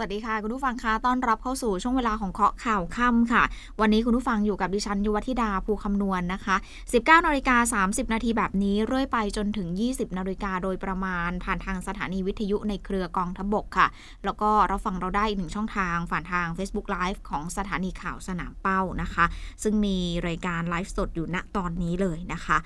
[0.00, 3.42] สวัสดีค่ะ คุณผู้ฟังคะต้อนรับเข้าสู่ช่วงเวลาของเคาะข่าวค่ำค่ะ
[3.80, 6.56] วันนี้คุณผู้ฟังอยู่กับดิฉันยุวธิดาภูคำนวณนนะคะ
[6.92, 13.86] 19นาฬิกา30 นาทีแบบนี้ เรื่อยไปจนถึง 20นาฬิกาโดยประมาณ ผ่านทางสถานีวิทยุในเครือกองทบกค่ะ
[14.24, 19.24] แล้วก็เรับฟังเราได้อีกหนึ่งช่องทาง ผ่านทาง Facebook Live ของสถานีข่าวสนามเป้านะคะ
[19.62, 22.58] ซึ่งมีรายการไลฟ์สดอยู่ณตอนนี้เลยนะคะ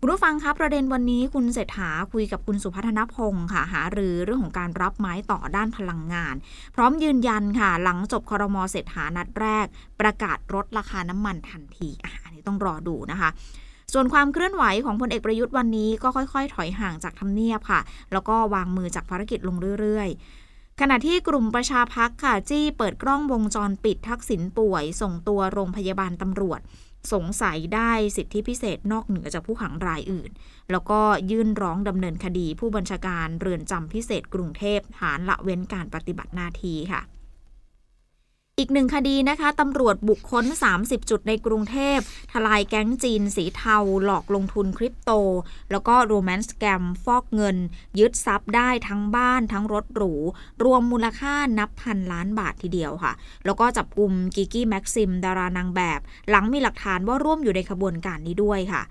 [0.00, 6.34] คุณผู้ฟังครับประเด็นวันนี้คุณเศรษฐาคุยกับคุณสุพัฒนพงศ์ค่ะ หารือเรื่องของการรับไม้ต่อด้านพลังงาน
[6.74, 9.66] พร้อมยืนยันค่ะ หลังจบคอรมอเศรษฐานัดแรก
[10.00, 13.28] ประกาศลดราคาน้ำมันทันทีอะอันนี้ต้องรอดูนะคะ
[13.92, 17.80] ส่วนความเคลื่อนไหวของพลเอกประยุทธ์วันนี้ก็ค่อยๆ ถอยห่างจากทำเนียบค่ะ
[18.12, 26.60] แล้วก็วางมือจากภารกิจลงเรื่อยๆ ขณะที่กลุ่มประชาพักค่ะ จี้เปิดกล้องวงจรปิดทักษิณป่วย ส่งตัวโรงพยาบาลตำรวจ
[27.12, 30.30] สงสัยได้สิทธิพิเศษนอกเหนือจากผู้ขังรายอื่น
[30.70, 37.02] แล้วก็ยื่นร้องดำเนินคดีผู้บัญชาการเรือนจำพิเศษกรุงเทพฐานละเว้นการปฏิบัติหน้าที่ค่ะ
[38.60, 40.44] อีกหนึ่งคดีนะคะตำรวจบุกค้น
[40.78, 41.98] 30 จุดในกรุงเทพ
[42.32, 45.10] ทลายแก๊งจีนสีเทา หลอกลงทุนคริปโต
[45.70, 47.56] แล้วก็โรแมนต์แกมฟอกเงิน
[47.98, 50.12] ยึดทรัพย์ได้ทั้งบ้านทั้งรถหรู
[50.64, 53.12] รวมมูลค่านับพันล้านบาททีเดียวค่ะ
[53.44, 58.82] แล้วก็จับกลุ่มกิกี้แม็กซิม ดารานางแบบ หลังมีหลักฐานว่าร่วมอยู่ในขบวนการนี้ด้วยค่ะ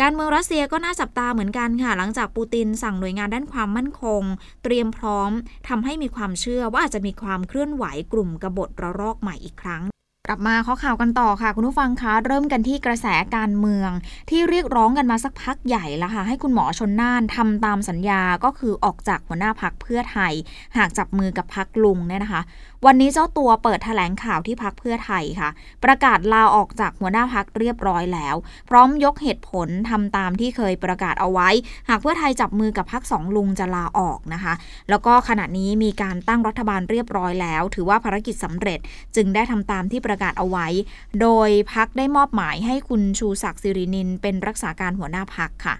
[0.00, 4.22] การเมืองรัสเซียก็น่าจับตาเหมือนกันค่ะ หลังจากปูตินสั่งหน่วยงานด้านความมั่นคง
[4.64, 5.30] เตรียมพร้อม
[5.68, 9.82] ทำให้มีความเชื่อว่าอาจจะมีความเคลื่อนไหวกลุ่มกบฏระลอกใหม่อีกครั้ง
[10.26, 13.06] กลับมาข้อข่าวกันต่อค่ะ คุณผู้ฟังคะเริ่มกันที่กระแส
[13.36, 13.90] การเมือง
[14.30, 20.32] ที่เรียกร้องกันมาสักพักใหญ่แล้วค่ะ ให้คุณหมอชนน่านทำตามสัญญาก็คือออกจากหัวหน้าพักเพื่อไทย
[20.76, 22.42] หากจับมือกับพักลุงเนี่ยนะคะ
[22.86, 25.50] วันนี้เจ้าตัวเปิดแถลงข่าวที่พักเพื่อไทยค่ะ
[25.84, 28.36] ประกาศลาออกจากหัวหน้าพักเรียบร้อยแล้ว
[28.68, 31.48] พร้อมยกเหตุผลทำตามที่เคยประกาศเอาไว้
[31.88, 34.54] หากเพื่อไทยจับมือกับพักสองลุงจะลาออกนะคะ
[34.90, 38.78] แล้วก็ขณะนี้มีการตั้งรัฐบาลเรียบร้อยแล้ว ถือว่าภารกิจสำเร็จ
[39.16, 40.66] จึงได้ทำตามที่ประกาศเอาไว้
[41.20, 45.76] โดยพักได้มอบหมายให้คุณชูศักดิ์สิรินินเป็นรักษาการหัวหน้าพักค่ะ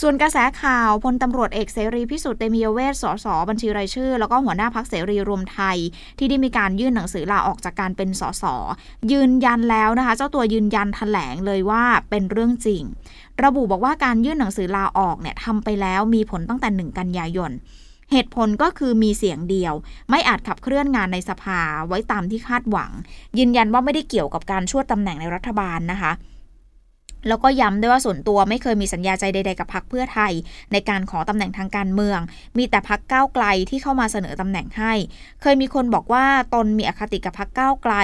[0.00, 5.76] ส่วนกระแสข่าวพลตำรวจเอกเสรีพิสุทธิ์เตมียเวทสสบัญชีรายชื่อ แล้วก็หัวหน้าพักเสรีรวมไทย
[6.18, 8.44] ที่ได้มีการยื่นหนังสือลาออกจากการเป็นสส
[9.12, 12.82] ยืนยันแล้วนะคะ เจ้าตัวยืนยันแถลงเลยว่าเป็นเรื่องจริง
[13.44, 17.50] ระบุบอกว่าการยื่นหนังสือลาออกเนี่ยทำไปแล้วมีผลตั้งแต่ 1 กันยายน
[18.12, 19.74] เหตุผลก็คือมีเสียงเดียว
[20.10, 22.90] ไม่อาจขับเคลื่อนงานในสภาไว้ตามที่คาดหวัง
[23.38, 26.12] ยืนยันว่าไม่ได้เกี่ยวกับการช่วตำแหน่งในรัฐบาลนะคะ
[27.28, 30.32] แล้วก็ย้ำด้วยว่าส่วนตัวไม่เคยมีสัญญาใจใดๆกับพรรคเพื่อไทย
[30.72, 32.20] ในการขอตำแหน่งทางการเมือง
[32.58, 34.92] มีแต่พักก้าวไกลที่เข้ามาเสนอตำแหน่งให้
[35.42, 36.24] เคยมีคนบอกว่า
[36.54, 37.94] ตนมีอคติกับพักก้าวไกล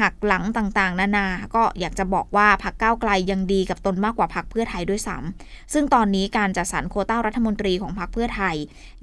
[0.00, 8.56] หักหลังต่างๆ นานา ก็อยากจะบอกว่าพักก้าวไกลยังดีกับตนมากกว่าพักเพื่อไทยด้วยซ้ำซึ่งตอนนี้การจัดสรรโคต้ารัฐมนตรีของพักเพื่อไทย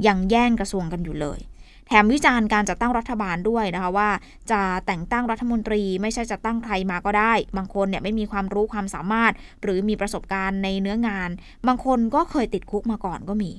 [0.07, 1.39] ยังแย่งกระทรวงกันอยู่เลย
[1.87, 4.09] แถมวิจารณ์การจัดตั้งรัฐบาลด้วยนะคะว่า
[4.51, 11.29] จะแต่งตั้งรัฐมนตรี ไม่ใช่จะตั้งใครมาก็ได้ บางคนเนี่ยไม่มีความรู้ความสามารถ หรือมีประสบการณ์ในเนื้องาน
[11.67, 13.51] บางคนก็เคยติดคุกมาก่อนก็มี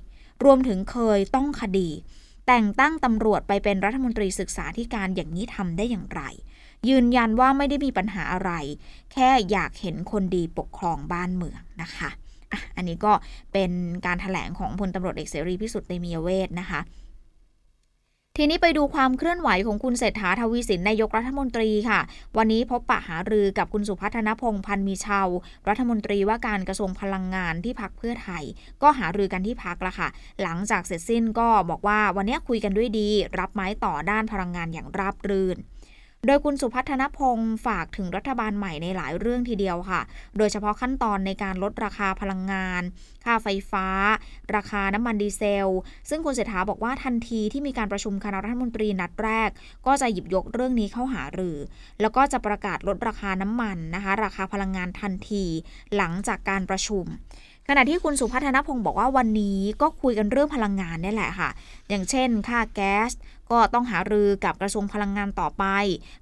[0.45, 1.89] รวมถึงเคยต้องคดี
[2.47, 6.23] แต่งตั้งตำรวจไปเป็นรัฐมนตรีศึกษาธิการอย่างนี้ทำได้อย่างไร
[6.89, 8.53] ยืนยันว่าไม่ได้มีปัญหาอะไร
[9.13, 12.11] แค่อยากเห็นคนดีปกครองบ้านเมืองนะคะ
[12.53, 13.13] อะอันนี้ก็
[13.53, 13.71] เป็น
[14.07, 16.81] การถแถลงของพลตำรวจเอกเสรีพิสุทธิ์เตมียเวทนะคะ
[18.41, 22.01] ทีนี้ไปดูความเคลื่อนไหวของคุณเศรษฐาทวีสินนายกรัฐมนตรีค่ะ
[22.37, 25.29] วันนี้พบปะหารือกับคุณสุพัฒนพงษ์พันธ์มีชาว
[25.69, 28.45] รัฐมนตรีว่าการกระทรวงพลังงานที่พักเพื่อไทย
[28.83, 30.09] ก็หารือกันที่พักละค่ะ
[30.43, 35.59] หลังจากเสร็จสิ้นก็บอกว่าวันนี้คุยกันด้วยดี รับไม้ต่อด้านพลังงานอย่างราบรื่น
[36.31, 40.01] โดยคุณสุพัฒนพงศ์ฝากถึงรัฐบาลใหม่ในหลายเรื่องทีเดียวค่ะ
[40.39, 42.83] โดยเฉพาะขั้นตอนในการลดราคาพลังงาน
[43.25, 43.87] ค่าไฟฟ้า
[44.57, 45.69] ราคาน้ำมันดีเซล
[46.11, 49.51] ซึ่งคุณเศรษฐาบอกว่าทันทีที่มีการประชุมคณะรัฐมนตรีนัดแรก
[49.87, 51.57] ก็จะหยิบยกเรื่องนี้เข้าหารือ
[52.01, 55.45] แล้วก็จะประกาศลดราคาน้ำมันนะคะ ราคาพลังงานทันที
[55.97, 57.05] หลังจากการประชุม
[57.71, 61.51] ขณะที่คุณสุพัฒนพงศ์บอกว่าวันนี้ก็คุยกันเรื่องพลังงานนี่แหละค่ะ
[61.89, 63.11] อย่างเช่น ค่าแก๊ส
[63.51, 65.65] ก็ต้องหารือกับกระทรวงพลังงานต่อไป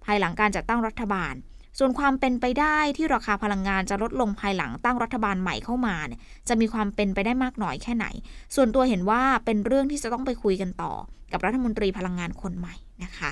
[0.05, 1.35] ภายหลังการจัดตั้งรัฐบาล
[1.79, 8.07] ส่วนความเป็นไปได้ที่ราคาพลังงานจะลดลงภายหลังตั้งรัฐบาลใหม่เข้ามาเนี่ยจะมีความเป็นไปได้มากน้อยแค่ไหน
[8.55, 10.93] ส่วนตัวเห็นว่าเป็นเรื่องที่จะต้องไปคุยกันต่อ
[11.33, 13.31] กับรัฐมนตรีพลังงานคนใหม่นะคะ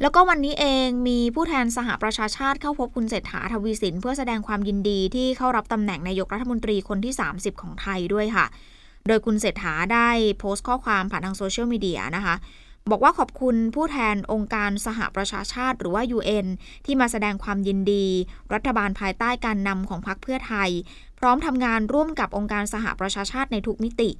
[0.00, 8.46] แล้วก็วันนี้เองมีผู้แทนสหประชาชาติเข้าพบคุณเศรษฐาทวีสิน เพื่อแสดงความยินดีที่เข้ารับตำแหน่งนายกรัฐมนตรีคนที่ 30 ของไทยด้วยค่ะ
[9.06, 10.08] โดยคุณเศรษฐาได้
[10.38, 12.34] โพสต์ข้อความผ่านทางโซเชียลมีเดียนะคะ
[12.90, 16.46] บอกว่าขอบคุณผู้แทนองค์การสหประชาชาติหรือว่า UN
[16.84, 18.06] ที่มาแสดงความยินดี
[18.54, 20.70] รัฐบาลภายใต้การนำของพรรคเพื่อไทย
[21.18, 24.10] พร้อมทำงานร่วมกับองค์การสหประชาชาติในทุกมิติ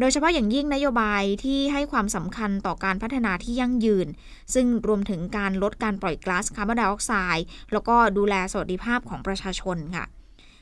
[0.00, 4.08] โดยเฉพาะอย่างยิ่งนโยบายที่ให้ความสำคัญต่อการพัฒนาที่ยั่งยืน
[4.54, 10.06] ซึ่งรวมถึงการลดการปล่อยก๊าซคาร์บอนไดออกไซด์ แล้วก็ดูแลสวัสดิภาพของประชาชนค่ะ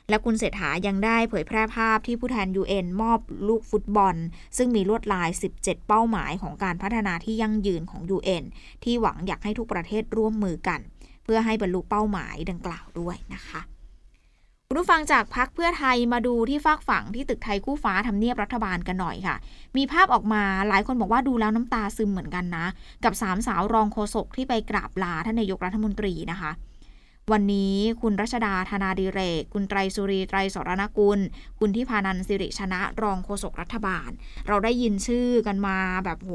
[0.09, 4.15] และคุณเศรษฐายังได้เผยแพร่ภาพที่ผู้แทน UN มอบลูกฟุตบอล
[4.57, 5.29] ซึ่งมีลวดลาย
[5.59, 8.43] 17 เป้าหมายของการพัฒนาที่ยั่งยืนของ UN
[8.83, 10.79] ที่หวังอยากให้ทุกประเทศร่วมมือกัน
[11.23, 13.61] เพื่อให้บรรลุเป้าหมายดังกล่าวด้วยนะคะ
[14.75, 19.35] คุณผู้ฟังจากพักเพื่อไทยมาดูที่ฝากฝั่งที่ตึกไทยคู่ฟ้าทำเนียบรัฐบาลกันหน่อยค่ะ
[19.77, 22.65] มีภาพออกมาหลายคนบอกว่าดูแล้วน้ำตาซึมเหมือนกันนะ
[23.03, 26.51] กับสามสาวรองโฆษกที่ไปกราบลาท่านนายกรัฐมนตรีนะคะ
[27.33, 31.19] วันนี้คุณรัชดาธนาดิเรก คุณไตรสุรีไตรสรณกุล
[31.59, 34.09] คุณที่พานันสิริชนะรองโฆษกรัฐบาล
[34.47, 36.31] เราได้ยินชื่อกันมาแบบโห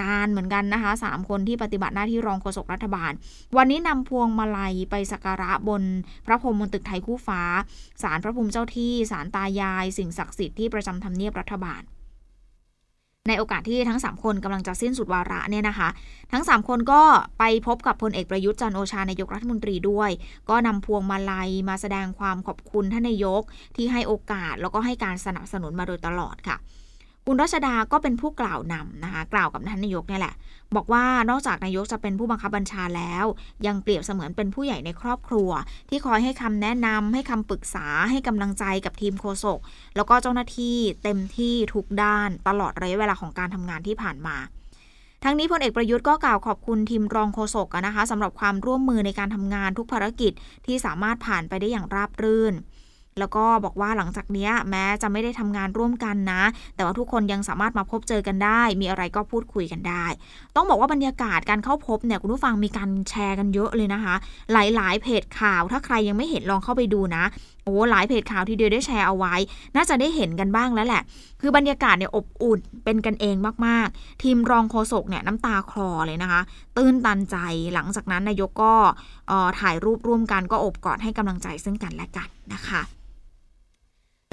[0.00, 3.12] นานเหมือนกันนะคะสามคนที่ปฏิบัติหน้าที่รองโฆษกรัฐบาล
[3.56, 5.82] วันนี้นำพวงมาลัยไปสักการะบน
[6.26, 7.42] พระพรหมบนตึกไทยคู่ฟ้า
[8.02, 11.82] ศาลพระภูมิเจ้าที่ศาลตายาย สิ่งศักดิ์สิทธิ์ที่ประจำทำเนียบรัฐบาล
[13.28, 15.88] ในโอกาสที่ทั้ง 3 คนกำลังจะสิ้นสุดวาระเนี่ยนะคะ
[16.32, 17.02] ทั้ง 3 คนก็
[17.38, 20.10] ไปพบกับพลเอกประยุทธ์จันโอชานายกรัฐมนตรีด้วย
[20.50, 23.42] ก็นำพวงมาลัยมาแสดงความขอบคุณท่านนายก
[23.76, 26.56] ที่ให้โอกาสแล้วก็ให้การสนับสนุนมาโดยตลอดค่ะ
[27.32, 30.34] คุณรัชดาก็เป็นผู้กล่าวนำนะคะกล่าวกับท่านนายกนี่แหละ
[30.76, 33.24] บอกว่านอกจากนายกจะเป็นผู้บังคับบัญชาแล้ว
[33.66, 35.50] ยังเปรียบเสมือนเป็นผู้ใหญ่ในครอบครัว
[35.88, 39.58] ที่คอยให้คำแนะนำให้คำปรึกษาให้กำลังใจกับทีมโฆษก
[39.96, 44.36] แล้วก็เจ้าหน้าที่เต็มที่ทุกด้านตลอดระยะเวลาของการทำงานที่ผ่านมา
[45.24, 50.32] ทั้งนี้พลเอกประยุทธ์ก็กล่าวขอบคุณทีมรองโฆษกนะคะสำหรับความร่วมมือในการทำงานทุกภารกิจ
[50.66, 52.54] ที่สามารถผ่านไปได้อย่างราบรื่น
[53.18, 56.42] แล้วก็บอกว่าหลังจากนี้แม้จะไม่ได้ทำงานร่วมกันนะ
[56.74, 60.04] แต่ว่าทุกคนยังสามารถมาพบเจอกันได้ มีอะไรก็พูดคุยกันได้
[60.56, 64.14] ต้องบอกว่าบรรยากาศการเข้าพบเนี่ยคุณผู้ฟังมีการแชร์กันเยอะเลยนะคะ
[64.52, 67.24] หลายๆ เพจข่าวถ้าใครยังไม่เห็นลองเข้าไปดูนะ
[67.64, 69.34] โอ้หลายเพจข่าวที่เดียวได้แชร์เอาไว้
[69.76, 71.02] น่าจะได้เห็นกันบ้างแล้วแหละ
[71.40, 73.36] คือบรรยากาศเนี่ยอบอุ่นเป็นกันเอง
[73.66, 76.40] มากๆ ทีมรองโฆษกเนี่ยน้ำตาคลอเลยนะคะ
[76.76, 77.36] ตื้นตันใจ
[77.74, 78.72] หลังจากนั้นนายกก็
[79.60, 82.82] ถ่ายรูปร่วมกันก็อบกอดให้กำลังใจซึ่งกันและกัน นะคะ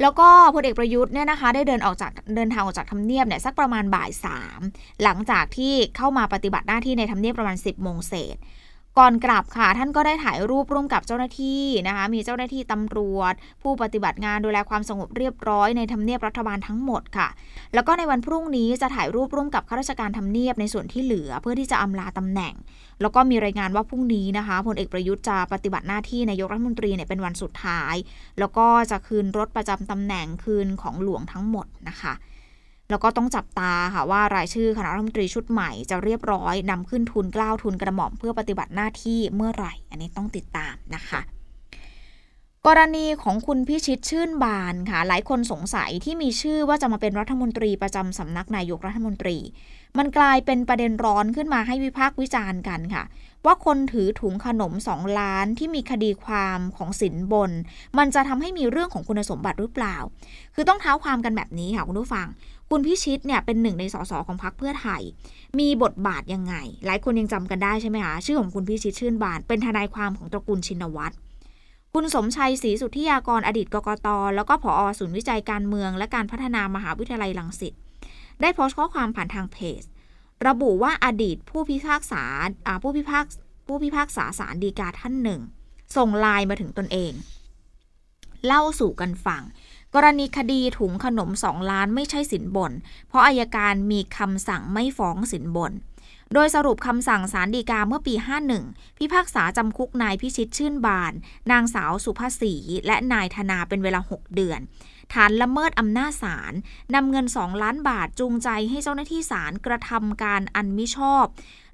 [0.02, 4.60] แล้วก็พลเอกประยุทธ์เนี่ยนะคะได้เดินออกจากเดินทางออกจากทำเนียบเนี่ยสักประมาณบ่ายสาม
[5.04, 8.38] หลังจากที่เข้ามาปฏิบัติหน้าที่ในทำเนียบประมาณ 10บโมงเศษ
[8.98, 17.28] ก่อนกลับค่ะท่านก็ได้ถ่ายรูปร่วมกับเจ้าหน้าที่นะคะ มีเจ้าหน้าที่ตำรวจ ผู้ปฏิบัติงานดูแลความสงบเรียบร้อยในทำเนียบรัฐบาลทั้งหมดค่ะ
[17.74, 22.54] แล้วก็ในวันพรุ่งนี้จะถ่ายรูปร่วมกับข้าราชการทำเนียบในส่วนที่เหลือเพื่อที่จะอำลาตำแหน่ง
[23.02, 27.96] แล้วก็มีรายงานว่าพรุ่งนี้นะคะพลเอกประยุทธ์จะปฏิบัติหน้าที่นายกรัฐมนตรีเนี่ยเป็นวันสุดท้าย
[28.40, 32.14] แล้วก็จะคืนรถประจำตำแหน่งคืนของหลวงทั้งหมดนะคะ
[32.90, 41.22] แล้วก็ต้องจับตาค่ะว่ารายชื่อคณะรัฐมนตรีชุดใหม่จะเรียบร้อยนำขึ้นทุนกล้าวทุนกระหม่อมเพื่อปฏิบัติหน้าที่เมื่อไหร่ อันนี้ต้องติดตามนะคะ
[42.68, 49.38] กรณีของคุณพิชิตชื่นบานค่ะ หลายคนสงสัยที่มีชื่อว่าจะมาเป็นรัฐมนตรีประจำสำนักนายกรัฐมนตรี
[49.98, 53.04] มันกลายเป็นประเด็นร้อนขึ้นมาให้วิพากษ์วิจารณ์กันค่ะ
[53.46, 57.52] ว่าคนถือถุงขนมสองล้านที่มีคดีความของสินบน
[57.98, 59.98] มันจะทำให้มีเรื่องของคุณสมบัติหรือเปล่า
[60.56, 62.28] คือต้องเท้าความกันแบบนี้ค่ะคุณผู้ฟัง
[62.70, 65.02] คุณพิชิตเนี่ยเป็นหนึ่งในสสของพรรคเพื่อไทย
[65.60, 66.56] มีบทบาทยังไง
[66.86, 71.16] หลายคนยังจำกันได้ใช่ไหมคะชื่อของคุณพิชิตชื่นบาน เป็นทนายความของตระกูลชินวัตร
[71.94, 77.74] คุณสมชัยศรีสุทธิยากรอดีตกกต แล้วก็ผอศูนย์วิจัยการเมือง และการพัฒนามหาวิทยาลัยลังสิต
[78.42, 79.82] ได้โพสต์ข้อความผ่านทางเพจ
[80.48, 82.24] ระบุว่าอดีตผู้พิพากษา
[82.84, 83.26] ผู้พิพาก
[83.68, 85.42] ผู้พิพากษาศาลฎีกาท่านหนึ่ง
[85.96, 87.14] ส่งไลน์มาถึงตนเอง
[88.46, 89.42] เล่าสู่กันฟัง
[89.96, 92.72] กรณีคดีถุงขนมสองล้านไม่ใช่สินบน
[93.08, 95.74] เพราะอายการมีคำสั่งไม่ฟ้องสินบน
[96.34, 98.14] โดยสรุปคำสั่งสารดีกาเมื่อปี
[98.58, 101.14] 51 พิพากษาจำคุกนายพิชิตชื่นบาน
[101.52, 102.56] นางสาวสุภาษี
[102.88, 104.60] และนายธนาเป็นเวลา 6 เดือน
[105.14, 106.54] ฐานละเมิดอำนาจศาล
[106.96, 111.26] นำเงิน 2 ล้านบาทจูงใจให้เจ้าหน้าที่ศาลกระทำการอันมิชอบ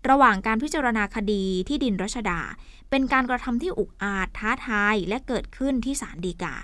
[0.10, 2.41] ระหว่างการพิจารณาคดีที่ดินรัชดา
[2.89, 6.55] เป็นการกระทำที่อุกอาจท้าทายและเกิดขึ้นที่ศาลฎีกา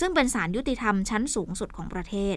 [0.00, 2.36] ซึ่งเป็นศาลยุติธรรมชั้นสูงสุดของประเทศ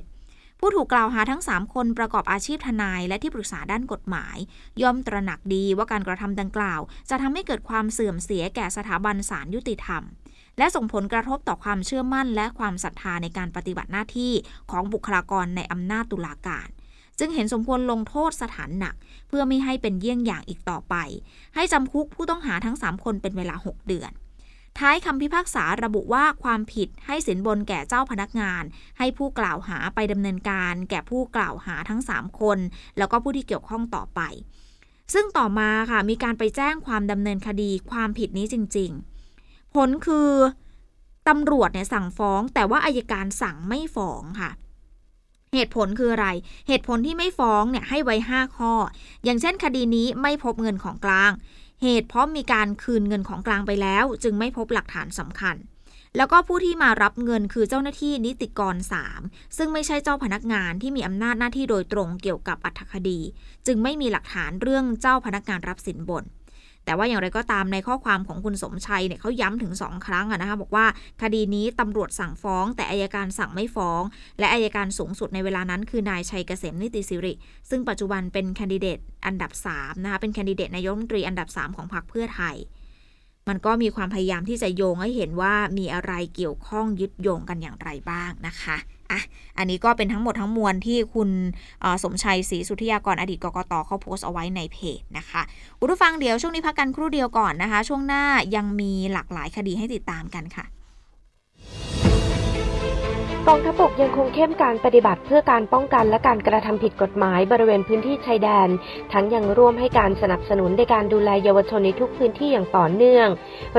[0.60, 4.38] ผู้ถูกกล่าวหาทั้ง 3 คนประกอบอาชีพทนายและที่ปรึกษาด้านกฎหมาย
[4.82, 10.04] ย่อมตระหนักดีว่าการกระทำดังกล่าว จะทำให้เกิดความเสื่อมเสียแก่สถาบันศาลยุติธรรม
[10.58, 14.34] และส่งผลกระทบต่อความเชื่อมั่น และความศรัทธาในการปฏิบัติหน้าที่
[14.72, 16.68] ของบุคลากรในอำนาจตุลาการ
[17.20, 18.96] จึงเห็นสมควรลงโทษสถานหนัก
[19.28, 20.96] เพื่อไม่ให้เป็นเยี่ยงอย่างอีกต่อไป
[21.56, 24.12] ให้จำคุกผู้ต้องหาทั้ง 3 คนเป็นเวลา 6 เดือน
[24.80, 28.64] ท้ายคำพิพากษาระบุว่าความผิดให้สินบนแก่เจ้าพนักงาน
[28.98, 32.58] ให้ผู้กล่าวหาไปดำเนินการ แก่ผู้กล่าวหาทั้ง 3 คน
[32.98, 34.22] แล้วก็ผู้ที่เกี่ยวข้องต่อไป
[35.14, 38.92] ซึ่งต่อมาค่ะมีการไปแจ้งความดำเนินคดีความผิดนี้จริง
[39.34, 40.32] ๆ ผลคือ
[41.28, 44.52] ตำรวจเนี่ยสั่งฟ้อง แต่ว่าอายการสั่งไม่ฟ้องค่ะ
[45.54, 46.28] เหตุผลคืออะไร
[46.68, 48.74] เหตุผลที่ไม่ฟ้องเนี่ยให้ไว้ 5 ข้อ
[49.24, 51.32] อย่างเช่นคดีนี้ไม่พบเงินของกลาง
[51.82, 55.56] เหตุเพราะมีการคืนเงินของกลางไปแล้ว จึงไม่พบหลักฐานสำคัญ
[56.18, 58.76] แล้วก็ผู้ที่มารับเงินคือเจ้าหน้าที่นิติกร
[59.16, 63.20] 3 ซึ่งไม่ใช่เจ้าพนักงานที่มีอำนาจหน้าที่โดยตรงเกี่ยวกับอัตคดี
[63.68, 66.24] จึงไม่มีหลักฐานเรื่องเจ้าพนักงานรับสินบน
[66.86, 70.86] แต่ว่าอย่างไรก็ตามในข้อความของคุณสมชัยเนี่ยเขาย้ำถึงสองครั้งอะนะคะบอกว่า
[71.22, 74.02] คดีนี้ตำรวจสั่งฟ้อง แต่อายการสั่งไม่ฟ้อง
[74.40, 77.34] และอายการสูงสุดในเวลานั้น คือนายชัยเกษมนิติสิริ
[77.70, 82.56] ซึ่งปัจจุบันเป็นแคนดิเดตอันดับ3นะคะเป็นแคนดิเดตนายกรัฐมนตรีอันดับ 3 ของพรรคเพื่อไทย
[83.50, 88.78] มันก็มีความพยายามที่จะโยงให้เห็นว่ามีอะไรเกี่ยวข้องยึดโยงกันอย่างไรบ้างนะคะ
[89.12, 89.22] อะ
[89.58, 91.30] อันนี้ก็เป็นทั้งหมดทั้งมวลที่คุณ
[92.04, 95.42] สมชัยศรีสุทธิยากรอดีตกกตเขาโพสต์เอาไว้ในเพจนะคะ
[95.80, 98.24] คุณผู้ฟังเดี๋ยวช่วงนี้พักกันครู่เดียวก่อนนะคะ ช่วงหน้า
[98.56, 100.66] ยังมีหลากหลายคดีให้ติดตามกันค่ะ
[103.52, 108.70] กองทัพบกยังคงเข้มการปฏิบัติเพื่อการป้องกันและการกระทำผิดกฎหมายบริเวณพื้นที่ชายแดน
[109.14, 113.28] ทั้งยังร่วมให้การสนับสนุนในการดูแลเยาวชนในทุกพื้นที่อย่างต่อเนื่อง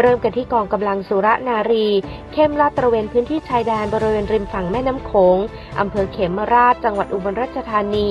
[0.01, 1.87] เริ่มกันที่กองกำลังสุรนารี
[2.33, 5.39] เข้มลาดตระเวนพื้นที่ชายแดนบริเวณริมฝั่งแม่น้ำโขง
[5.81, 8.09] อำเภอเขมราชจังหวัดอุบลราชธานี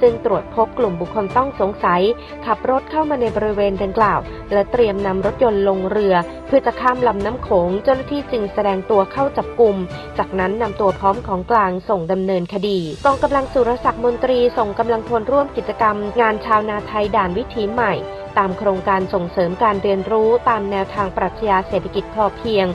[0.00, 2.02] ซึ่งตรวจพบกลุ่มบุคคลต้องสงสัย
[2.46, 4.18] ขับรถเข้ามาในบริเวณดังกล่าว
[4.52, 6.14] และเตรียมนำรถยนต์ลงเรือ
[6.46, 9.76] เพื่อจะข้ามลำน้ำโขงเจ้าหน้าที่จึงแสดงตัวเข้าจับกลุ่ม
[10.18, 17.92] จากนั้นนำตัวพร้อมของกลางส่งดำเนินคดีกองกำลังสุรศักดิ์มนตรีส่งกำลังพลร่วมกิจกรรม งานชาวนาไทยด่านวิถีใหม่
[18.38, 22.66] ตามโครงการส่งเสริมการเรียนรู้ตามแนวทางปรัชญาเศรษฐกิจพอเพียง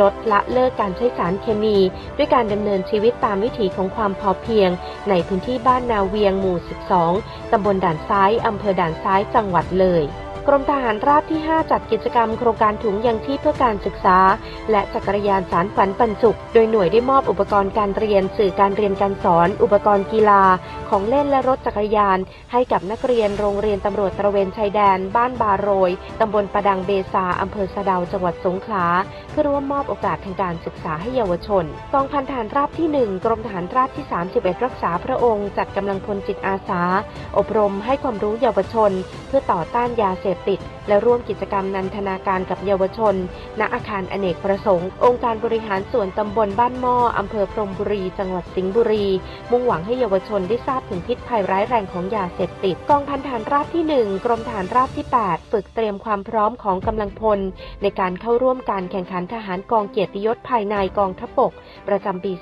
[0.00, 1.76] ลดละเลิกการใช้สารเคมี
[2.16, 4.70] ด้วยการดำเนินชีวิตตามวิถีของความพอเพียง
[5.08, 6.56] ในพื้นที่บ้านนาเวียงหมู่
[7.04, 10.04] 12 ตำบลด่านซ้ายอำเภอด่านซ้ายจังหวัดเลย
[10.48, 14.18] กรมทหารราบที่ 5 จัดกิจกรรมโครงการถุงยังชีพเพื่อการศึกษา
[14.70, 20.42] และจักรยานสารฝันปันสุข โดยหน่วยได้มอบอุปกรณ์การเรียนสื่อการเรียนการสอน อุปกรณ์กีฬา
[20.90, 22.18] ของเล่นและรถจักรยาน
[22.52, 28.86] ให้กับนักเรียนโรงเรียนตำรวจตระเวนชายแดน บ้านบาโรยตำบลประดังเบซาอำเภอสะดาวจังหวัดสงขลา
[29.30, 36.82] เพื่อร่วมมอบโอกาสทางการศึกษาให้เยาวชนกองพันทหารราบที่ 1 กรมทหารราบที่ 31 รักษาพระองค์ จัดกำลังพลจิตอาสา
[37.38, 38.90] อบรมให้ความรู้เยาวชน
[39.28, 43.14] เพื่อต่อต้านยาเสพติด และร่วมกิจกรรมนันทนาการกับเยาวชน
[43.60, 49.06] ณอาคารอเนกประสงค์ องค์การบริหารส่วนตำบลบ้านหม้ออำเภอพรมบุรี จังหวัดสิงห์บุรี
[49.50, 57.38] มุ่งหวังให้เยาวชนได้ทราบถึงพิษภัยร้ายแรงของยาเสพติด กองพันฐานราบที่ 1 กรมฐานราบที่ 8 ฝึกเตรียมความพร้อมของกำลังพล
[57.82, 61.52] ในการเข้าร่วมการแข่งขันทหารกองเกียรติยศภายในกองทัพบก
[61.88, 62.32] ประจำปี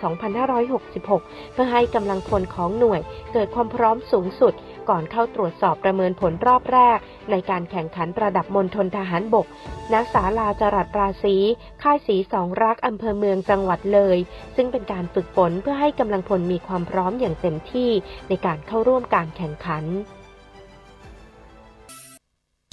[0.72, 3.00] 2566 เพื่อให้กำลังพลของหน่วย
[3.32, 4.54] เกิดความพร้อมสูงสุด
[4.88, 6.98] ก่อนเข้าตรวจสอบประเมินผลรอบแรก
[7.30, 9.46] ในการแข่งขันระดับมณฑลทหารบก
[9.92, 11.36] ณ ศาลาจรัสราศี
[11.82, 14.18] ค่ายสีสองรักอำเภอเมืองจังหวัดเลย
[14.56, 17.90] ซึ่งเป็นการฝึกฝนเพื่อให้กำลังพลมีความพร้อมอย่างเต็มที่
[18.28, 19.84] ในการเข้าร่วมการแข่งขัน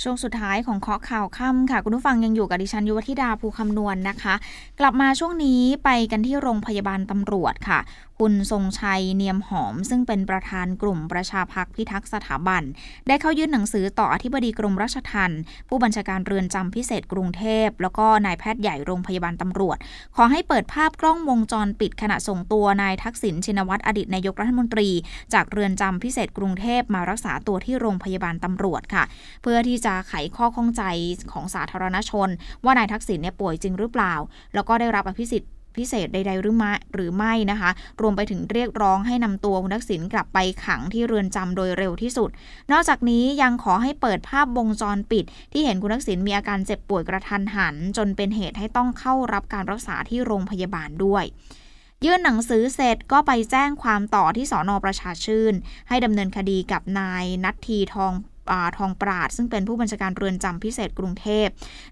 [0.03, 4.35] ช่วงสุดท้ายของเคาะข่าวค่ำค่ะ คุณผู้ฟังยังอยู่กับดิฉันยุวธิดาภูคำนวณนนะคะ
[4.79, 7.79] กลับมาช่วงนี้ไปกันที่โรงพยาบาลตำรวจค่ะ
[8.23, 12.63] คุณทรงชัยเนียมหอม ซึ่งเป็นประธานกลุ่มประชาพักพิทักษ์สถาบัน
[13.07, 15.39] ได้เข้ายื่นหนังสือต่ออธิบดีกรมราชทัณฑ์
[15.69, 19.77] ผู้บัญชาการเรือนจำพิเศษกรุงเทพ แล้วก็นายแพทย์ใหญ่โรงพยาบาลตำรวจ
[20.15, 24.89] ขอให้เปิดภาพกล้องวงจรปิดขณะส่งตัวนายทักษิณชินวัตรอดีตนายกรัฐมนตรี
[25.33, 29.03] จากเรือนจำพิเศษกรุงเทพมารักษาตัวที่โรงพยาบาลตำรวจค่ะ
[29.43, 30.83] เพื่อที่จะไขข้อข้องใจ
[31.31, 32.29] ของสาธารณชน
[32.63, 34.13] ว่านายทักษิณเนี่ยป่วยจริงหรือเปล่า
[34.53, 37.69] แล้วก็ได้รับอภิสิทธิ์พิเศษใดๆหรือไม่หรือไม่นะคะ
[38.01, 42.29] รวมไปถึงเรียกร้องให้นำตัวคุณทักษิณกลับไปขังที่เรือนจำโดยเร็วที่สุด
[42.71, 51.23] นอกจากนี้ยังขอให้เปิดภาพวงจรปิด ที่เห็นคุณทักษิณมีอาการเจ็บป่วยกระทันหัน จนเป็นเหตุให้ต้องเข้ารับการรักษาที่โรงพยาบาลด้วย
[52.05, 55.53] ยื่นหนังสือเสร็จก็ไปแจ้งความต่อที่สอนอประชาชื่น
[55.87, 58.13] ให้ดำเนินคดีกับนายนัททีทอง
[58.77, 61.47] ทองปราด ซึ่งเป็นผู้บัญชาการเรือนจำพิเศษกรุงเทพ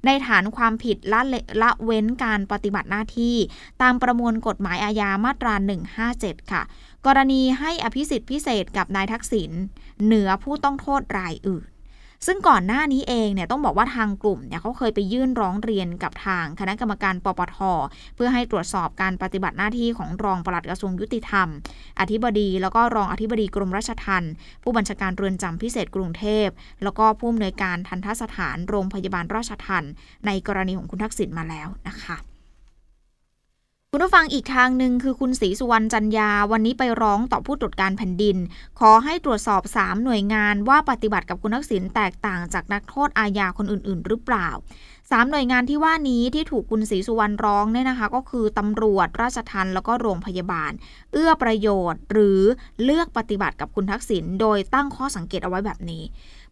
[0.06, 1.22] ในฐานความผิดละ
[1.62, 3.36] ละเว้นการปฏิบัติหน้าที่
[3.82, 5.54] ตามประมวลกฎหมายอาญามาตรา
[6.04, 6.62] 157 ค่ะ
[7.06, 9.52] กรณีให้อภิสิทธิ์พิเศษกับนายทักษิณ
[10.04, 11.66] เหนือผู้ต้องโทษรายอื่น
[12.26, 17.58] ซึ่งก่อนหน้านี้เองเนี่ยต้องบอกว่าทางกลุ่มเนี่ยเขาเคยไปยื่นร้องเรียนกับทางคณะกรรมการปปท
[18.16, 21.48] เพื่อให้ตรวจสอบการปฏิบัติหน้าที่ของรองปลัดกระทรวงยุติธรรม
[22.00, 24.32] อธิบดีแล้วก็รองอธิบดีกรมราชทัณฑ์
[24.64, 26.48] ผู้บัญชาการเรือนจำพิเศษกรุงเทพ
[26.84, 29.92] แล้วก็ผู้อำนวยการทันทสถานโรงพยาบาลราชทัณฑ์
[30.26, 32.18] ในกรณีของคุณทักษิณมาแล้วนะคะ
[33.98, 38.38] คุณผู้ฟังอีกทางหนึ่งคือคุณศรีสุวรรณจันยา วันนี้ไปร้องต่อผู้ตรวจการแผ่นดิน
[38.80, 44.48] ขอให้ตรวจสอบ 3 หน่วยงานว่าปฏิบัติกับคุณทักษิณแตกต่างจากนักโทษอาญาคนอื่น ๆ หรือเปล่า
[45.12, 50.72] สามหน่วยงานที่ว่านี้ที่ถูกคุณศรีสุวรรณร้องเนี่ยนะคะ ก็คือตำรวจราชทัณฑ์แล้วก็โรงพยาบาล
[51.14, 52.42] เอื้อประโยชน์ หรือ
[52.84, 56.04] เลือกปฏิบัติกับคุณทักษิณโดยตั้งข้อสังเกตเอาไว้แบบนี้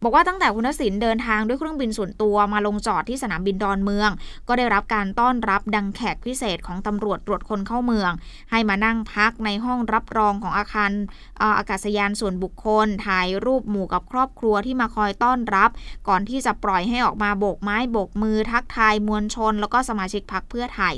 [0.04, 4.10] บอกว่าตั้งแต่คุณทักษิณเดินทางด้วยเครื่องบินส่วนตัวมาลงจอดที่สนามบินดอนเมือง
[4.48, 8.12] ก็ได้รับการต้อนรับดังแขกพิเศษของตำรวจตรวจคนเข้าเมือง
[8.52, 10.92] ให้มานั่งพักในห้องรับรองของอาคาร
[11.58, 15.70] อากาศยานส่วนบุคคล ถ่ายรูปหมู่กับครอบครัวที่มาคอยต้อนรับ
[16.08, 20.94] ก่อนที่จะปล่อยให้ออกมาโบกไม้โบกมือทักทายมวลชน แล้วก็สมาชิกพักเพื่อไทย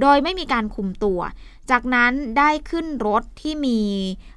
[0.00, 1.20] โดยไม่มีการคุมตัว
[1.70, 3.80] จากนั้นได้ขึ้นรถที่มี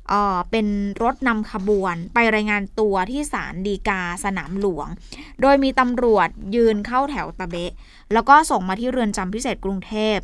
[0.09, 0.67] เอ่อเป็น
[1.03, 4.87] รถนำขบวน ไปรายงานตัวที่ศาลฎีกาสนามหลวง
[5.41, 7.71] โดยมีตำรวจยืนเข้าแถวตะเบะ
[8.13, 10.17] แล้วก็ส่งมาที่เรือนจำพิเศษกรุงเทพ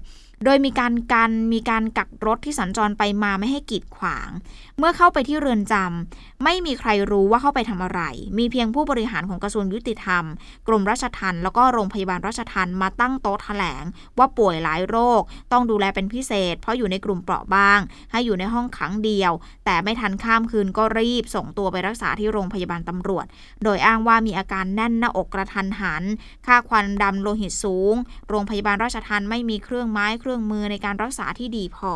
[0.46, 4.30] โดยมีการกันมีการกักรถที่สัญจรไปมาไม่ให้กีดขวาง
[4.78, 8.02] เมื่อเข้าไปที่เรือนจำไม่มีใครรู้ว่าเข้าไปทำอะไร
[8.38, 10.24] มีเพียงผู้บริหารของกระทรวงยุติธรรม
[10.68, 13.84] กรมราชทัณฑ์แล้วก็โรงพยาบาลราชทัณฑ์มาตั้งโต๊ะแถลง
[14.18, 15.22] ว่าป่วยหลายโรค
[15.52, 17.80] ต้องดูแลเป็นพิเศษ เพราะอยู่ในกลุ่มเปราะบาง
[18.12, 19.32] ให้อยู่ในห้องขังเดียว
[19.66, 23.26] แต่ไม่ทันข้ามคืนก็รีบส่งตัวไปรักษาที่โรงพยาบาลตำรวจ
[23.64, 26.04] โดยอ้างว่ามีอาการแน่นหน้าอกกระทันหัน
[26.46, 27.96] ค่าควันดำโลหิตสูง
[28.30, 31.94] โรงพยาบาลราชทัณฑ์ไม่มีเครื่องไม้เครื่องมือในการรักษาที่ดีพอ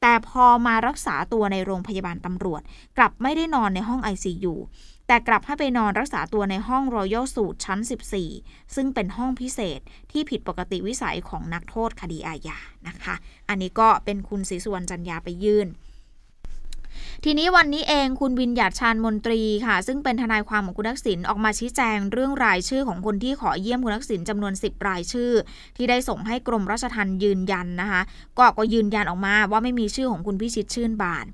[0.00, 2.62] แต่พอมารักษาตัวในโรงพยาบาลตำรวจ
[2.98, 4.54] กลับไม่ได้นอนในห้อง ICU
[5.06, 7.78] แต่กลับให้ไปนอนรักษาตัวในห้องรอยัลสูตรชั้น
[8.26, 12.58] 14 ซึ่งเป็นห้องพิเศษที่ผิดปกติวิสัยของนักโทษคดีอาญา
[12.88, 13.14] นะคะ
[13.48, 15.68] อันนี้ก็เป็นคุณศรีสุวรรณจันยาไปยื่น
[17.24, 25.30] ทีนี้วันนี้เองคุณวินหยาดชานมนตรีค่ะ ซึ่งเป็นทนายความของคุณทักษิณออกมาชี้แจงเรื่องรายชื่อของคนที่ขอเยี่ยมคุณทักษิณจำนวน 10 รายชื่อ
[25.76, 28.00] ที่ได้ส่งให้กรมราชทัณฑ์ยืนยันนะคะ
[28.38, 31.26] ก็ก็ยืนยันออกมาว่าไม่มีชื่อของคุณพิชิตชื่นบาน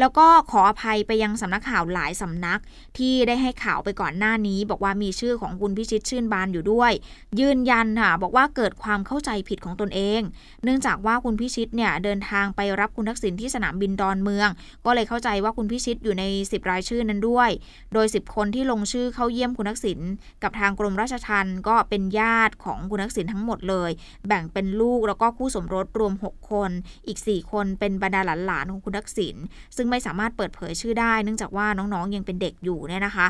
[0.00, 2.60] แล้วก็ขออภัยไปยังสำนักข่าวหลายสำนัก
[2.98, 6.92] ที่ได้ให้ข่าวไปก่อนหน้านี้ บอกว่ามีชื่อของคุณพิชิตชื่นบานอยู่ด้วย
[7.40, 10.20] ยืนยันค่ะบอกว่าเกิดความเข้าใจผิดของตนเอง
[10.64, 14.48] เนื่องจากว่าคุณพิชิตเนี่ยเดินทางไปรับคุณทักษิณที่สนามบินดอนเมือง
[14.84, 17.50] ก็เลยเข้าใจว่าคุณพิชิตอยู่ใน 10 รายชื่อนั้นด้วย
[17.94, 19.98] โดย 10 คนที่ลงชื่อเข้าเยี่ยมคุณทักษิณ
[20.42, 23.90] กับทางกรมราชทัณฑ์ก็เป็นญาติของคุณทักษิณทั้งหมดเลย
[24.28, 26.70] แบ่งเป็นลูกแล้วก็คู่สมรสรวม 6 คน
[27.06, 29.36] อีก 4 คนเป็นบรรดาหลานๆของคุณทักษิณ
[29.76, 33.26] ซึ่งไม่สามารถเปิดเผยชื่อได้ เนื่องจากว่าน้องๆ ยังเป็นเด็กอยู่เนี่ยนะคะ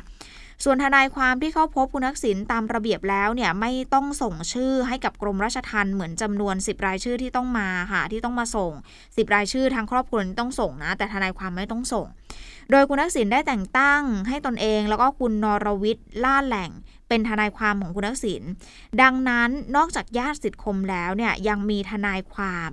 [0.64, 12.06] ส่วนทนายความที่เข้าพบคุณทักษิณตามระเบียบแล้วเนี่ยไม่ต้องส่งชื่อให้กับกรมราชทัณฑ์เหมือนจำนวน 10 รายชื่อที่ต้องมาค่ะที่ต้องมาส่ง 10 รายชื่อทางครอบครัวต้องส่งนะ แต่ทนายความไม่ต้องส่ง
[12.70, 16.70] โดยคุณทักษิณได้แต่งตั้งให้ตนเอง แล้วก็คุณนรวิทย์ล่าแหล่ง
[17.08, 18.42] เป็นทนายความของคุณทักษิณ
[19.02, 22.70] ดังนั้นนอกจากญาติสิทธิคมแล้วเนี่ยยังมีทนายความ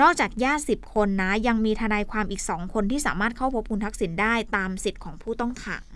[0.00, 5.86] นอกจากญาติสิบคนนะ ยังมีทนายความอีกสองคนที่สามารถเข้าพบคุณทักษิณได้ตามสิทธิ์ของผู้ต้องขัง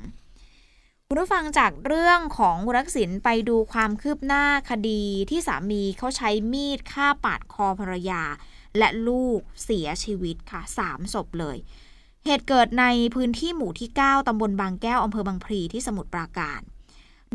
[1.06, 8.22] คุณผู้ฟังจากเรื่องของคุณทักษิณไปดูความคืบหน้าคดีที่สามีเขาใช้มีดฆ่าปาดคอภรรยา
[8.78, 11.56] และลูกเสียชีวิตค่ะสามศพเลย
[12.24, 12.84] เหตุเกิดใน
[13.14, 16.60] พื้นที่หมู่ที่ 9 ตำบลบางแก้วอำเภอบางพลีที่สมุทรปราการ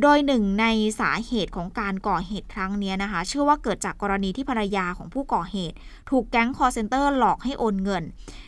[0.03, 0.65] โดยหนึ่งใน
[0.99, 5.75] สาเหตุของการก่อเหตุครั้งนี้นะคะ เชื่อว่าเกิดจากกรณีที่ภรรยาของผู้ก่อเหตุ
[6.09, 8.03] ถูกแก๊งคอร์เซนเตอร์หลอกให้โอนเงิน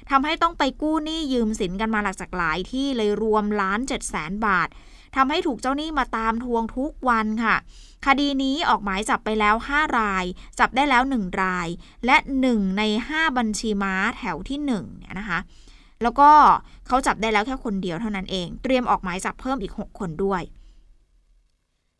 [0.09, 4.67] ทำให้ต้องไปกู้หนี้ยืมสินกันมาหลักจากหลายที่เลยรวมล้านเจ็ดแสนบาท
[5.15, 7.55] ทำให้ถูกเจ้าหนี้มาตามทวงทุกวันค่ะ
[8.05, 10.25] คดีนี้ออกหมายจับไปแล้ว 5 ราย
[10.59, 11.67] จับได้แล้ว 1 ราย
[12.05, 15.39] และ 1 ใน 5 บัญชีม้าแถวที่1เนี่ยนะคะ
[16.01, 16.29] แล้วก็
[16.87, 20.43] เขาจับได้แล้วแค่คนเดียวเท่านั้นเอง เตรียมออกหมายจับเพิ่มอีก 6 คนด้วย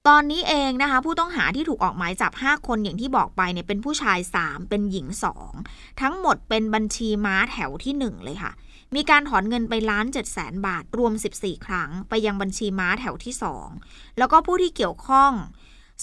[0.07, 5.07] ตอนนี้เองนะคะผู้ต้องหาที่ถูกออกหมายจับ 5 คนอย่างที่บอกไปเนี่ยเป็นผู้ชาย 3 เป็นหญิง
[5.53, 8.51] 2 ทั้งหมดเป็นบัญชีม้าแถวที่ 1 เลยค่ะ
[8.95, 13.33] มีการถอนเงินไปล้าน7 0 0 0 0 บาทรวม 14 ครั้ง ไปยังบัญชีม้าแถวที่
[13.75, 15.31] 2 แล้วก็ผู้ที่เกี่ยวข้อง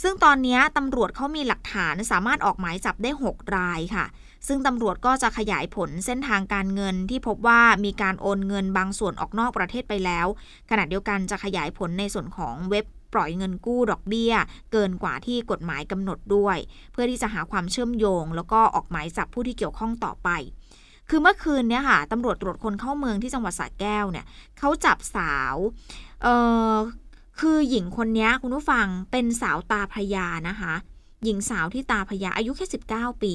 [0.02, 4.06] ซึ่งตอนนี้ตำรวจเขามีหลักฐานสามารถออกหมายจับได้ 6 รายค่ะ
[4.46, 10.26] ซึ่งตำรวจก็จะขยายผลเส้นทางการเงินที่พบว่ามีการโอนเงินบางส่วนออกนอกประเทศไปแล้ว
[10.70, 14.32] ขณะเดียวกันจะขยายผลในส่วนของเว็บ ปล่อยเงินกู้ดอกเบี้ย
[14.72, 16.58] เกินกว่าที่กฎหมายกำหนดด้วย
[16.92, 20.28] เพื่อที่จะหาความเชื่อมโยง แล้วก็ออกหมายจับผู้ที่เกี่ยวข้องต่อไป
[21.08, 24.26] คือเมื่อคืนเนี้ยค่ะตำรวจตรวจคนเข้าเมืองที่จังหวัดสระแก้วเนี่ย
[24.58, 25.56] เขาจับสาว
[26.22, 26.26] เอ
[26.72, 26.74] อ
[27.40, 30.74] คือหญิงคนนี้คุณผู้ฟังเป็นสาวตาพยานะคะ
[31.24, 33.32] หญิงสาวที่ตาพยาอายุแค่ 19 ปี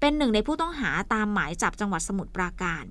[0.00, 2.84] เป็นหนึ่งในผู้ต้องหาตามหมายจับจังหวัดสมุทรปราการ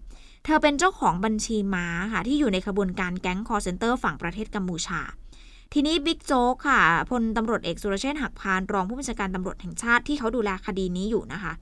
[0.45, 5.02] เธอเป็นเจ้าของบัญชีม้าค่ะที่อยู่ในขบวนการแก๊งคอร์เซนเตอร์ฝั่งประเทศกัมพูชา
[5.73, 11.53] ทีนี้บิ๊กโจ๊กค่ะพลตำรวจเอกสุรเชษฐ์หักพานรองผู้บัญชาการตำรวจแห่งชาติที่เขาดูแลคดีนี้อยู่นะคะ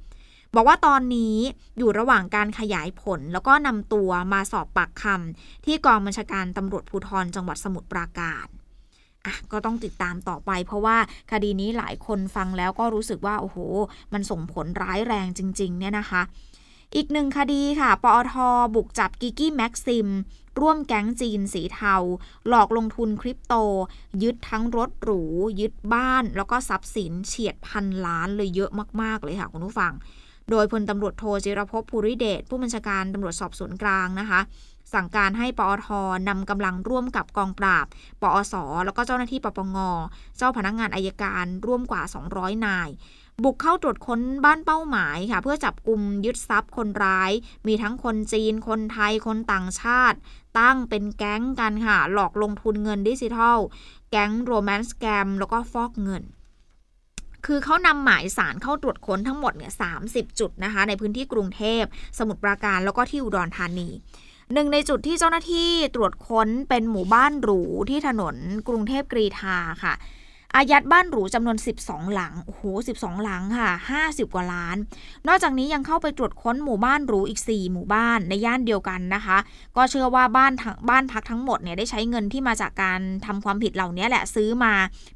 [0.56, 1.38] บอกว่าตอนนี้
[1.78, 8.48] อยู่ระหว่างการขยายผล แล้วก็นำตัวมาสอบปากคำที่กองบัญชาการตำรวจภูธรจังหวัดสมุทรปราการ
[9.26, 10.98] อะก็ต้องติดตามต่อไป เพราะว่า
[11.32, 13.58] คดีนี้หลายคนฟังแล้วก็รู้สึกว่า โอ้โห
[14.14, 16.22] มันส่งผลร้ายแรงจริง ๆ เนี่ยนะคะ
[16.96, 18.34] อีกหนึ่งคดีค่ะ ปอท
[18.76, 20.08] บุกจับกิกี้แม็กซิม
[20.60, 21.96] ร่วมแก๊งจีนสีเทา
[22.48, 23.54] หลอกลงทุนคริปโต
[24.24, 25.22] ยึดทั้งรถหรู
[25.60, 28.72] ยึดบ้าน แล้วก็ทรัพย์สินเฉียดพันล้านเลยเยอะ
[29.02, 29.94] มาก ๆ เลยค่ะคุณผู้ฟัง
[30.52, 34.40] โดยพลตำรวจโทจิรพภูริเดช ผู้บัญชาการตำรวจสอบสวนกลางนะคะ
[34.94, 35.88] สั่งการให้ปอท
[36.30, 37.86] นำกำลังร่วมกับกองปราบ
[38.22, 39.78] ปอส แล้วก็เจ้าหน้าที่ปปง
[40.38, 42.02] เจ้าพนักงานอายการร่วมกว่า
[42.34, 42.90] 200 นาย
[43.46, 47.32] บุกเข้าตรวจค้นบ้านเป้าหมายค่ะ เพื่อจับกลุ่มยึดทรัพย์คนร้าย
[47.68, 50.18] มีทั้งคนจีน คนไทย คนต่างชาติ
[50.60, 53.58] ตั้งเป็นแก๊งกันค่ะ หลอกลงทุนเงินดิจิทัล
[54.12, 56.24] แก๊งโรแมนต์แกมแล้วก็ฟอกเงิน
[57.46, 59.94] คือเขานำหมายสารเข้าตรวจค้นทั้งหมดเนี่ยสา
[60.40, 61.84] จุดนะคะ ในพื้นที่กรุงเทพ
[62.18, 63.90] สมุทรปราการแล้วก็ที่อุดรธานี
[64.54, 68.36] หนึ่งในจุดที่เจ้าหน้าที่ตรวจค้นเป็นหมู่บ้านหรูที่ถนน
[68.68, 69.94] กรุงเทพกรีฑาค่ะ
[70.56, 72.62] อายัดบ้านหรูจำนวน 12 หลัง โอ้โห
[72.98, 73.72] 12 หลังค่ะ
[74.04, 74.78] 50 กว่าล้าน
[75.28, 79.38] นอกจากนี้ยังเข้าไปตรวจค้นหมู่บ้านหรูอีก 4 หมู่บ้านในย่านเดียวกันนะคะ
[79.78, 84.74] ก็เชื่อว่าบ้านทั้งบ้านพักทั้งหมดเนี่ยได้ใช้เงินที่มาจากการทำความผิดเหล่านี้แหละซื้อมา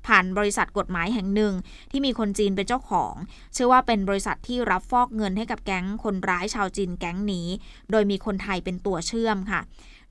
[0.07, 1.53] ผ่านบริษัทกฎหมายแห่งหนึ่ง
[1.91, 3.13] ที่มีคนจีนเป็นเจ้าของ
[3.53, 7.47] เชื่อว่าเป็นบริษัทที่รับฟอกเงินให้กับแก๊งคนร้ายชาวจีนแก๊งนี้
[7.91, 9.61] โดยมีคนไทยเป็นตัวเชื่อมค่ะ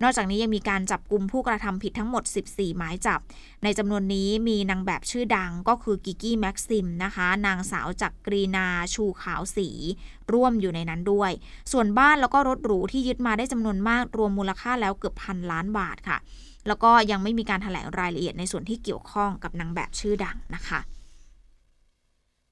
[0.03, 3.21] นอกจากนี้ยังมีการจับกลุ่มผู้กระทำผิดทั้งหมด 14 หมายจับ
[3.63, 9.69] ในจำนวนนี้มีนางแบบชื่อดังก็คือกิกกี้แม็กซิมนะคะ นางสาวจักกรีนาชูขาวสี
[10.33, 11.31] ร่วมอยู่ในนั้นด้วย
[11.73, 16.19] ส่วนบ้านแล้วก็รถหรูที่ยึดมาได้จำนวนมากรวมมูลค่าแล้วเกือบพันล้านบาทค่ะ
[16.67, 20.81] แล้วก็ยังไม่มีการถแถลงรายละเอียดในส่วนที่เกี่ยวข้องกับนางแบบชื่อดังนะคะ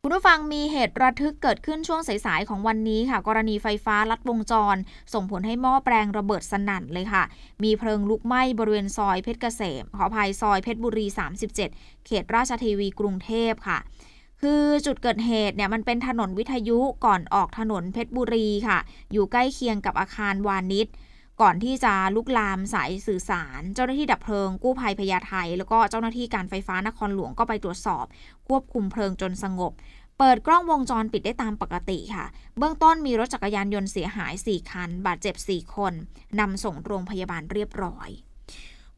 [0.03, 4.77] คุณผู้ฟังมีเหตุระทึกเกิดขึ้นช่วงสายๆของวันนี้ค่ะ กรณีไฟฟ้าลัดวงจร
[5.15, 7.25] ส่งผลให้หม้อแปลงระเบิดสนั่นเลยค่ะ
[7.65, 11.07] มีเพลิงลุกไหม้บริเวณซอยเพชรเกษม ขออภัยซอยเพชรบุรี
[11.57, 13.79] 37 เขตราชเทวีกรุงเทพค่ะ
[14.41, 18.79] คือจุดเกิดเหตุเนี่ยมันเป็นถนนวิทยุก่อนออกถนนเพชรบุรีค่ะ
[19.13, 20.87] อยู่ใกล้เคียงกับอาคารวานิช
[21.43, 28.05] ก่อนที่จะลุกลามสายสื่อสาร เจ้าหน้าที่ดับเพลิง กู้ภัยพญาไทแล้วก็เจ้าหน้าที่การไฟฟ้านครหลวงก็ไปตรวจสอบ
[28.49, 29.73] ควบคุมเพลิงจนสงบ
[30.19, 32.27] เปิดกล้องวงจรปิดได้ตามปกติค่ะ
[32.59, 35.93] เบื้องต้นมีรถจักรยานยนต์เสียหาย 4 คัน บาดเจ็บ 4 คน
[36.41, 38.09] นำส่งโรงพยาบาลเรียบร้อย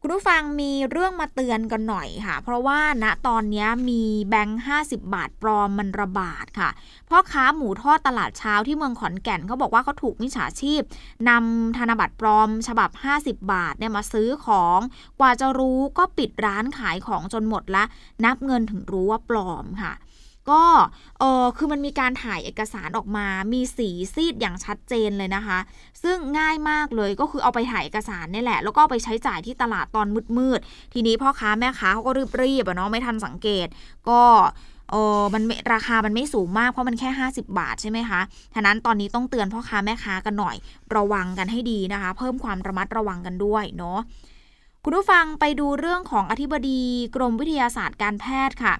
[0.03, 6.69] คุณผู้ฟังมีเรื่องมาเตือนกันหน่อยค่ะ เพราะว่าณตอนนี้มีแบงค์50 บาทปลอมมันระบาดค่ะ
[7.09, 10.81] พ่อค้าหมูทอดตลาดเช้าที่เมืองขอนแก่นเขาบอกว่าเขาถูกมิจฉาชีพ
[11.29, 12.89] นำธนบัตรปลอม ฉบับ
[13.21, 14.79] 50 บาทเนี่ยมาซื้อของ
[15.19, 17.83] กว่าจะรู้ก็ปิดร้านขายของจนหมดละ
[18.25, 19.93] นับเงินถึงรู้ว่าปลอมค่ะ
[20.51, 20.63] ก็
[21.19, 25.59] เออคือมันมีการถ่ายเอกสารออกมา มีสีซีดอย่างชัดเจนเลยนะคะ
[26.03, 32.11] ซึ่งง่ายมากเลยก็คือเอาไปถ่ายเอกสารนี่แหละ แล้วก็ไปใช้จ่ายที่ตลาดตอนมืดๆ ทีนี้พ่อค้าแม่ค้าเขาก็
[32.43, 33.67] รีบๆอะเนาะไม่ทันสังเกต
[34.09, 34.21] ก็
[34.91, 38.21] เออมันราคามันไม่สูงมากเพราะมันแค่ 50 บาทใช่ไหมคะ
[38.53, 40.55] ฉะนั้นตอนนี้ต้องเตือนพ่อค้าแม่ค้ากันหน่อย
[40.95, 43.99] ระวังกันให้ดีนะคะ เพิ่มความระมัดระวังกันด้วยเนาะ
[44.85, 46.81] คุณผู้ฟังไปดูเรื่องของอธิบดี
[47.15, 48.73] กรมวิทยาศาสตร์การแพทย์ค่ะ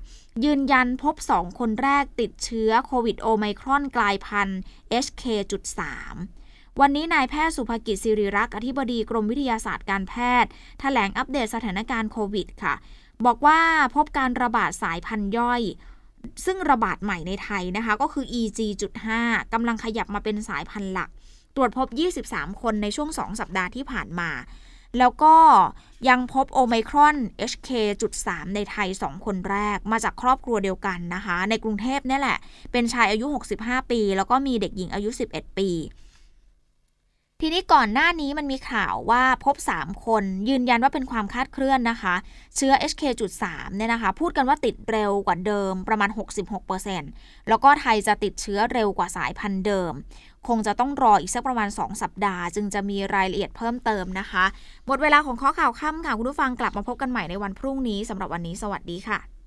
[0.44, 4.60] ยืนยันพบ 2 คนแรกติดเชื้อโควิดโอไมครอนกลายพันธุ์
[5.06, 5.80] HK.3
[6.80, 12.74] วันนี้นายแพทย์สุภกิจสิริรักษ์อธิบดีกรมวิทยาศาสตร์การแพทย์ถแถลงอัปเดตสถานการณ์โควิดค่ะ
[13.26, 13.60] บอกว่า
[13.96, 15.62] พบการระบาดสายพันธุ์ย่อย
[16.46, 21.10] ซึ่งระบาดใหม่ในไทยนะคะ ก็คือ EG.5 กำลังขยับมาเป็นสายพันธุ์หลัก
[21.56, 21.88] ตรวจพบ
[22.24, 24.32] 23 คนในช่วง 2 สัปดาห์ที่ผ่านมา
[25.00, 25.36] แล้วก็
[26.10, 27.16] ยังพบโอไมครอน
[27.52, 32.38] HK.3 ในไทย 2 คนแรกมาจากครอบครัวเดียวกันนะคะ ในกรุงเทพนี่แหละ
[32.72, 33.26] เป็นชายอายุ
[33.60, 35.70] 65 ปี แล้วก็มีเด็กหญิงอายุ 11 ปี
[37.44, 42.16] ทีนี้ก่อนหน้านี้มันมีข่าวว่าพบ 3 คน ยืนยันว่าเป็นความคาดเคลื่อนนะคะ
[42.56, 43.44] เชื้อ HK.3
[43.76, 46.10] เนี่ยนะคะ พูดกันว่าติดเร็วกว่าเดิมประมาณ
[46.80, 49.94] 66%แล้วก็ไทยจะติดเชื้อเร็วกว่าสายพันธุ์เดิม
[50.48, 54.46] คงจะต้องรออีกสักประมาณ 2 สัปดาห์ จึงจะมีรายละเอียดเพิ่มเติมนะคะ
[54.88, 59.41] หมดเวลาของข้อข่าวค่ำค่ะ คุณผู้ฟังกลับมาพบกันใหม่ในวันพรุ่งนี้สำหรับวันนี้สวัสดีค่ะ